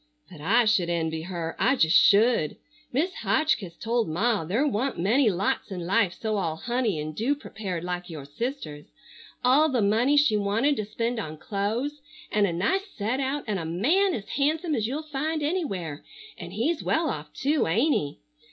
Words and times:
"But 0.31 0.41
I 0.41 0.65
should 0.65 0.89
envy 0.89 1.21
her, 1.21 1.55
I 1.59 1.75
just 1.75 1.95
should. 1.95 2.55
Mis' 2.91 3.13
Hotchkiss 3.21 3.77
told 3.77 4.09
Ma 4.09 4.43
there 4.43 4.65
wa'nt 4.65 4.97
many 4.97 5.29
lots 5.29 5.69
in 5.69 5.85
life 5.85 6.17
so 6.19 6.37
all 6.37 6.55
honey 6.55 6.99
and 6.99 7.15
dew 7.15 7.35
prepared 7.35 7.83
like 7.83 8.09
your 8.09 8.25
sister's. 8.25 8.85
All 9.43 9.69
the 9.69 9.83
money 9.83 10.17
she 10.17 10.35
wanted 10.37 10.75
to 10.77 10.85
spend 10.85 11.19
on 11.19 11.37
clo'es, 11.37 12.01
and 12.31 12.47
a 12.47 12.51
nice 12.51 12.87
set 12.97 13.19
out, 13.19 13.43
and 13.45 13.59
a 13.59 13.63
man 13.65 14.15
as 14.15 14.27
handsome 14.29 14.73
as 14.73 14.87
you'll 14.87 15.03
find 15.03 15.43
anywhere, 15.43 16.03
and 16.35 16.51
he's 16.53 16.81
well 16.81 17.07
off 17.11 17.31
too, 17.35 17.67
ain't 17.67 17.93
he? 17.93 18.17